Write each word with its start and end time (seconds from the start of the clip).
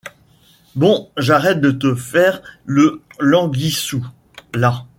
Bon 0.73 1.11
j’arrête 1.15 1.61
de 1.61 1.69
te 1.69 1.93
faire 1.93 2.41
le 2.65 3.03
languissou, 3.19 4.03
là… 4.55 4.87